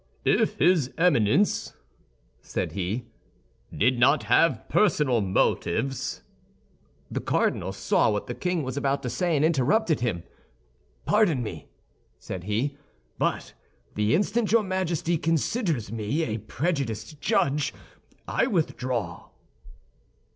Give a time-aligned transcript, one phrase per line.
[0.25, 1.75] "If his Eminence,"
[2.41, 3.05] said he,
[3.71, 6.23] "did not have personal motives—"
[7.11, 10.23] The cardinal saw what the king was about to say and interrupted him:
[11.05, 11.67] "Pardon me,"
[12.17, 12.79] said he;
[13.19, 13.53] "but
[13.93, 17.71] the instant your Majesty considers me a prejudiced judge,
[18.27, 19.29] I withdraw."